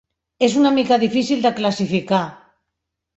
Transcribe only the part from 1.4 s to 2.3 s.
de classificar.